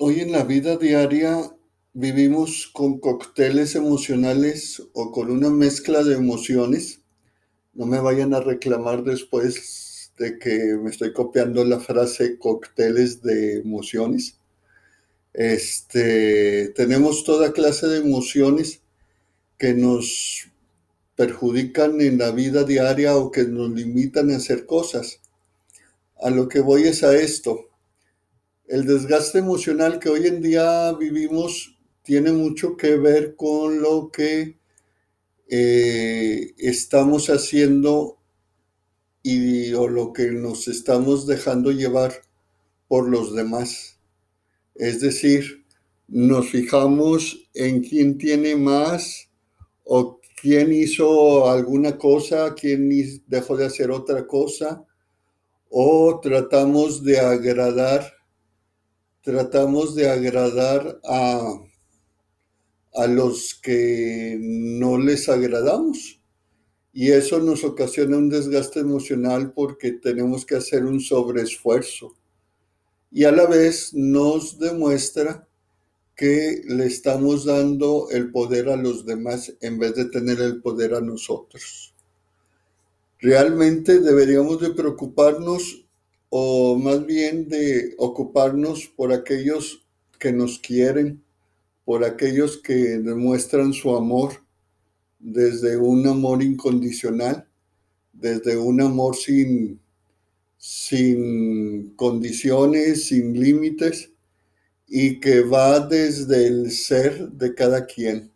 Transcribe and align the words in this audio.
Hoy 0.00 0.20
en 0.20 0.30
la 0.30 0.44
vida 0.44 0.76
diaria 0.76 1.50
vivimos 1.92 2.70
con 2.72 3.00
cócteles 3.00 3.74
emocionales 3.74 4.80
o 4.92 5.10
con 5.10 5.28
una 5.28 5.50
mezcla 5.50 6.04
de 6.04 6.14
emociones. 6.14 7.00
No 7.74 7.84
me 7.84 7.98
vayan 7.98 8.32
a 8.32 8.40
reclamar 8.40 9.02
después 9.02 10.12
de 10.16 10.38
que 10.38 10.76
me 10.80 10.90
estoy 10.90 11.12
copiando 11.12 11.64
la 11.64 11.80
frase 11.80 12.38
cócteles 12.38 13.22
de 13.22 13.56
emociones. 13.56 14.38
Este, 15.32 16.68
tenemos 16.76 17.24
toda 17.24 17.52
clase 17.52 17.88
de 17.88 17.98
emociones 17.98 18.82
que 19.58 19.74
nos 19.74 20.48
perjudican 21.16 22.00
en 22.02 22.18
la 22.18 22.30
vida 22.30 22.62
diaria 22.62 23.16
o 23.16 23.32
que 23.32 23.42
nos 23.48 23.70
limitan 23.70 24.30
a 24.30 24.36
hacer 24.36 24.64
cosas. 24.64 25.20
A 26.22 26.30
lo 26.30 26.48
que 26.48 26.60
voy 26.60 26.84
es 26.84 27.02
a 27.02 27.16
esto 27.16 27.68
el 28.68 28.84
desgaste 28.84 29.38
emocional 29.38 29.98
que 29.98 30.10
hoy 30.10 30.26
en 30.26 30.42
día 30.42 30.92
vivimos 30.92 31.78
tiene 32.02 32.32
mucho 32.32 32.76
que 32.76 32.96
ver 32.96 33.34
con 33.34 33.80
lo 33.80 34.10
que 34.10 34.58
eh, 35.48 36.52
estamos 36.58 37.28
haciendo 37.28 38.18
y 39.22 39.72
o 39.72 39.88
lo 39.88 40.12
que 40.12 40.32
nos 40.32 40.68
estamos 40.68 41.26
dejando 41.26 41.72
llevar 41.72 42.12
por 42.88 43.08
los 43.08 43.34
demás. 43.34 43.98
Es 44.74 45.00
decir, 45.00 45.64
nos 46.06 46.50
fijamos 46.50 47.48
en 47.54 47.82
quién 47.82 48.18
tiene 48.18 48.54
más 48.54 49.30
o 49.84 50.20
quién 50.40 50.74
hizo 50.74 51.50
alguna 51.50 51.96
cosa, 51.96 52.54
quién 52.54 52.90
dejó 53.26 53.56
de 53.56 53.64
hacer 53.64 53.90
otra 53.90 54.26
cosa, 54.26 54.84
o 55.70 56.20
tratamos 56.22 57.02
de 57.02 57.18
agradar 57.18 58.17
tratamos 59.28 59.94
de 59.94 60.08
agradar 60.08 61.02
a, 61.04 61.60
a 62.94 63.06
los 63.06 63.60
que 63.62 64.38
no 64.40 64.96
les 64.96 65.28
agradamos. 65.28 66.22
Y 66.94 67.10
eso 67.10 67.38
nos 67.38 67.62
ocasiona 67.62 68.16
un 68.16 68.30
desgaste 68.30 68.80
emocional 68.80 69.52
porque 69.52 69.92
tenemos 69.92 70.46
que 70.46 70.56
hacer 70.56 70.86
un 70.86 70.98
sobreesfuerzo. 70.98 72.16
Y 73.10 73.24
a 73.24 73.32
la 73.32 73.44
vez 73.44 73.92
nos 73.92 74.58
demuestra 74.58 75.46
que 76.16 76.62
le 76.66 76.86
estamos 76.86 77.44
dando 77.44 78.08
el 78.10 78.32
poder 78.32 78.70
a 78.70 78.76
los 78.76 79.04
demás 79.04 79.52
en 79.60 79.78
vez 79.78 79.94
de 79.94 80.06
tener 80.06 80.40
el 80.40 80.62
poder 80.62 80.94
a 80.94 81.02
nosotros. 81.02 81.94
Realmente 83.18 84.00
deberíamos 84.00 84.58
de 84.62 84.70
preocuparnos 84.70 85.84
o 86.30 86.76
más 86.78 87.06
bien 87.06 87.48
de 87.48 87.94
ocuparnos 87.98 88.86
por 88.96 89.12
aquellos 89.12 89.86
que 90.18 90.32
nos 90.32 90.58
quieren, 90.58 91.22
por 91.84 92.04
aquellos 92.04 92.58
que 92.58 92.98
demuestran 92.98 93.72
su 93.72 93.96
amor 93.96 94.32
desde 95.18 95.76
un 95.76 96.06
amor 96.06 96.42
incondicional, 96.42 97.48
desde 98.12 98.56
un 98.56 98.80
amor 98.80 99.16
sin, 99.16 99.80
sin 100.56 101.94
condiciones, 101.96 103.06
sin 103.06 103.40
límites, 103.40 104.10
y 104.86 105.20
que 105.20 105.40
va 105.40 105.80
desde 105.80 106.46
el 106.46 106.70
ser 106.70 107.30
de 107.30 107.54
cada 107.54 107.86
quien. 107.86 108.32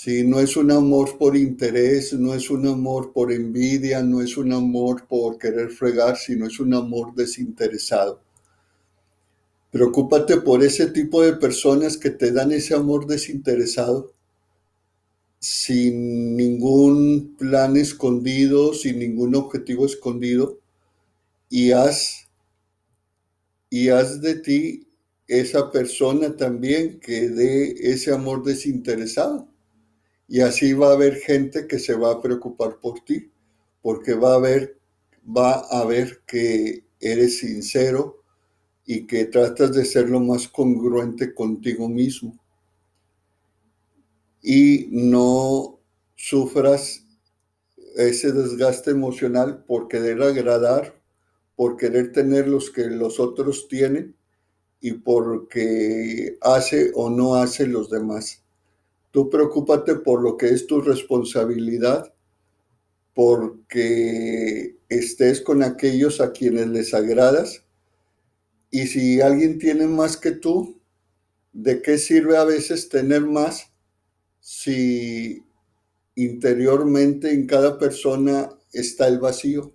Si 0.00 0.22
no 0.22 0.38
es 0.38 0.56
un 0.56 0.70
amor 0.70 1.18
por 1.18 1.36
interés, 1.36 2.12
no 2.12 2.32
es 2.32 2.50
un 2.50 2.68
amor 2.68 3.12
por 3.12 3.32
envidia, 3.32 4.00
no 4.00 4.22
es 4.22 4.36
un 4.36 4.52
amor 4.52 5.08
por 5.08 5.38
querer 5.38 5.70
fregar, 5.70 6.16
sino 6.16 6.46
es 6.46 6.60
un 6.60 6.72
amor 6.72 7.16
desinteresado. 7.16 8.22
Preocúpate 9.72 10.36
por 10.36 10.62
ese 10.62 10.86
tipo 10.86 11.24
de 11.24 11.32
personas 11.32 11.96
que 11.96 12.10
te 12.10 12.30
dan 12.30 12.52
ese 12.52 12.74
amor 12.74 13.08
desinteresado, 13.08 14.12
sin 15.40 16.36
ningún 16.36 17.34
plan 17.36 17.76
escondido, 17.76 18.74
sin 18.74 19.00
ningún 19.00 19.34
objetivo 19.34 19.84
escondido, 19.84 20.60
y 21.50 21.72
haz, 21.72 22.28
y 23.68 23.88
haz 23.88 24.20
de 24.20 24.36
ti 24.36 24.86
esa 25.26 25.72
persona 25.72 26.36
también 26.36 27.00
que 27.00 27.30
dé 27.30 27.74
ese 27.80 28.12
amor 28.12 28.44
desinteresado. 28.44 29.48
Y 30.28 30.40
así 30.42 30.74
va 30.74 30.90
a 30.90 30.92
haber 30.92 31.16
gente 31.16 31.66
que 31.66 31.78
se 31.78 31.94
va 31.94 32.12
a 32.12 32.20
preocupar 32.20 32.78
por 32.80 33.00
ti, 33.00 33.30
porque 33.80 34.12
va 34.14 34.34
a 34.34 34.38
ver, 34.38 34.78
va 35.24 35.52
a 35.70 35.84
ver 35.86 36.20
que 36.26 36.84
eres 37.00 37.38
sincero 37.38 38.22
y 38.84 39.06
que 39.06 39.24
tratas 39.24 39.74
de 39.74 39.84
ser 39.84 40.10
lo 40.10 40.20
más 40.20 40.46
congruente 40.48 41.34
contigo 41.34 41.88
mismo. 41.88 42.38
Y 44.42 44.88
no 44.90 45.80
sufras 46.14 47.04
ese 47.96 48.32
desgaste 48.32 48.90
emocional 48.90 49.64
por 49.64 49.88
querer 49.88 50.22
agradar, 50.22 51.00
por 51.56 51.76
querer 51.76 52.12
tener 52.12 52.48
los 52.48 52.70
que 52.70 52.86
los 52.86 53.18
otros 53.18 53.66
tienen 53.68 54.14
y 54.80 54.92
porque 54.92 56.38
hace 56.40 56.92
o 56.94 57.10
no 57.10 57.34
hace 57.34 57.66
los 57.66 57.90
demás. 57.90 58.44
Tú 59.10 59.30
preocúpate 59.30 59.94
por 59.96 60.22
lo 60.22 60.36
que 60.36 60.48
es 60.48 60.66
tu 60.66 60.80
responsabilidad, 60.80 62.12
porque 63.14 64.76
estés 64.88 65.40
con 65.40 65.62
aquellos 65.62 66.20
a 66.20 66.32
quienes 66.32 66.68
les 66.68 66.94
agradas. 66.94 67.64
Y 68.70 68.86
si 68.86 69.20
alguien 69.20 69.58
tiene 69.58 69.86
más 69.86 70.16
que 70.16 70.32
tú, 70.32 70.80
¿de 71.52 71.80
qué 71.80 71.98
sirve 71.98 72.36
a 72.36 72.44
veces 72.44 72.88
tener 72.88 73.22
más 73.22 73.72
si 74.40 75.42
interiormente 76.14 77.32
en 77.32 77.46
cada 77.46 77.78
persona 77.78 78.50
está 78.72 79.08
el 79.08 79.18
vacío? 79.18 79.72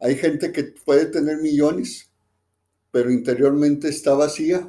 Hay 0.00 0.16
gente 0.16 0.52
que 0.52 0.64
puede 0.64 1.06
tener 1.06 1.36
millones, 1.36 2.10
pero 2.90 3.10
interiormente 3.10 3.88
está 3.88 4.14
vacía 4.14 4.68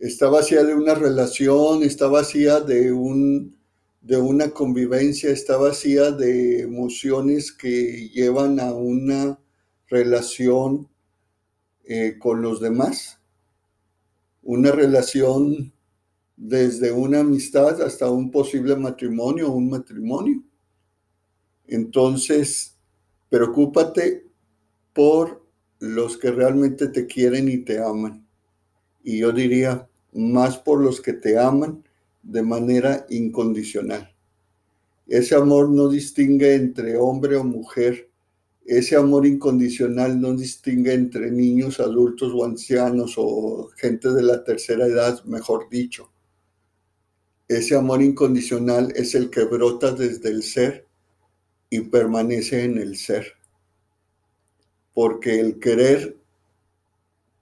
está 0.00 0.30
vacía 0.30 0.64
de 0.64 0.74
una 0.74 0.94
relación, 0.94 1.82
está 1.82 2.08
vacía 2.08 2.60
de, 2.60 2.90
un, 2.90 3.56
de 4.00 4.16
una 4.16 4.50
convivencia, 4.50 5.30
está 5.30 5.58
vacía 5.58 6.10
de 6.10 6.62
emociones 6.62 7.52
que 7.52 8.08
llevan 8.08 8.58
a 8.60 8.72
una 8.72 9.38
relación 9.88 10.88
eh, 11.84 12.16
con 12.18 12.40
los 12.40 12.60
demás, 12.60 13.20
una 14.42 14.72
relación 14.72 15.72
desde 16.34 16.92
una 16.92 17.20
amistad 17.20 17.82
hasta 17.82 18.10
un 18.10 18.30
posible 18.30 18.76
matrimonio 18.76 19.52
o 19.52 19.56
un 19.56 19.68
matrimonio. 19.68 20.42
Entonces, 21.66 22.78
preocúpate 23.28 24.26
por 24.94 25.46
los 25.78 26.16
que 26.16 26.30
realmente 26.30 26.88
te 26.88 27.06
quieren 27.06 27.50
y 27.50 27.58
te 27.58 27.82
aman. 27.82 28.26
Y 29.02 29.18
yo 29.18 29.32
diría, 29.32 29.89
más 30.12 30.58
por 30.58 30.80
los 30.80 31.00
que 31.00 31.12
te 31.12 31.38
aman 31.38 31.84
de 32.22 32.42
manera 32.42 33.06
incondicional. 33.10 34.14
Ese 35.06 35.34
amor 35.34 35.68
no 35.70 35.88
distingue 35.88 36.54
entre 36.54 36.96
hombre 36.96 37.36
o 37.36 37.44
mujer. 37.44 38.08
Ese 38.64 38.94
amor 38.94 39.26
incondicional 39.26 40.20
no 40.20 40.34
distingue 40.34 40.92
entre 40.92 41.30
niños, 41.30 41.80
adultos 41.80 42.32
o 42.34 42.44
ancianos 42.44 43.14
o 43.16 43.68
gente 43.76 44.10
de 44.10 44.22
la 44.22 44.44
tercera 44.44 44.86
edad, 44.86 45.24
mejor 45.24 45.68
dicho. 45.68 46.10
Ese 47.48 47.74
amor 47.74 48.00
incondicional 48.02 48.92
es 48.94 49.16
el 49.16 49.28
que 49.28 49.44
brota 49.44 49.90
desde 49.90 50.28
el 50.28 50.44
ser 50.44 50.86
y 51.68 51.80
permanece 51.80 52.62
en 52.62 52.78
el 52.78 52.96
ser. 52.96 53.32
Porque 54.94 55.40
el 55.40 55.58
querer 55.58 56.16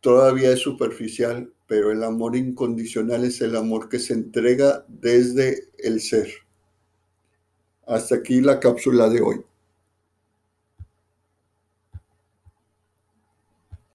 todavía 0.00 0.52
es 0.52 0.60
superficial, 0.60 1.52
pero 1.68 1.92
el 1.92 2.02
amor 2.02 2.34
incondicional 2.34 3.24
es 3.24 3.42
el 3.42 3.54
amor 3.54 3.90
que 3.90 3.98
se 3.98 4.14
entrega 4.14 4.86
desde 4.88 5.68
el 5.76 6.00
ser. 6.00 6.28
Hasta 7.86 8.16
aquí 8.16 8.40
la 8.40 8.58
cápsula 8.58 9.08
de 9.10 9.20
hoy. 9.20 9.44